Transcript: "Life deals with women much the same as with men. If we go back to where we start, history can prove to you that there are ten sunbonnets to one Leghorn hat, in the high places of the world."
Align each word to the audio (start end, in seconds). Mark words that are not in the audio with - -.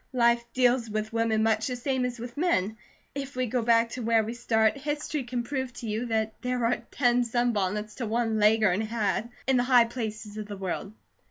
"Life 0.13 0.43
deals 0.53 0.89
with 0.89 1.13
women 1.13 1.43
much 1.43 1.67
the 1.67 1.75
same 1.75 2.05
as 2.05 2.17
with 2.17 2.35
men. 2.35 2.75
If 3.13 3.35
we 3.35 3.45
go 3.45 3.61
back 3.61 3.89
to 3.89 4.01
where 4.01 4.23
we 4.23 4.33
start, 4.33 4.75
history 4.75 5.23
can 5.25 5.43
prove 5.43 5.71
to 5.73 5.87
you 5.87 6.07
that 6.07 6.41
there 6.41 6.65
are 6.65 6.77
ten 6.89 7.23
sunbonnets 7.23 7.93
to 7.97 8.07
one 8.07 8.39
Leghorn 8.39 8.81
hat, 8.81 9.29
in 9.45 9.57
the 9.57 9.63
high 9.63 9.85
places 9.85 10.37
of 10.37 10.47
the 10.47 10.57
world." 10.57 10.91